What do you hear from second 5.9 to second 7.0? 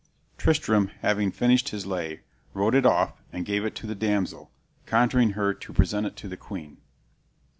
it to the queen.